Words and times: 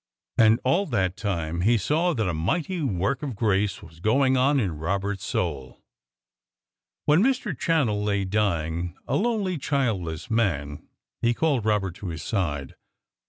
And 0.39 0.59
all 0.63 0.87
that 0.87 1.15
time 1.15 1.61
he 1.61 1.77
saw 1.77 2.15
that 2.15 2.27
a 2.27 2.33
mighty 2.33 2.81
work 2.81 3.21
of 3.21 3.35
grace 3.35 3.83
was 3.83 3.99
going 3.99 4.35
on 4.35 4.59
in 4.59 4.79
Robert's 4.79 5.23
soul. 5.25 5.83
When 7.05 7.21
Mr. 7.21 7.55
Channell 7.55 8.03
lay 8.03 8.25
dying, 8.25 8.97
a 9.07 9.15
lonely, 9.15 9.59
childless 9.59 10.31
man, 10.31 10.87
he 11.21 11.35
called 11.35 11.65
Robert 11.65 11.93
to 11.97 12.07
his 12.07 12.23
side. 12.23 12.73